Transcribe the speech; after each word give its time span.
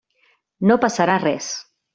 No 0.71 0.79
passarà 0.87 1.21
res. 1.27 1.55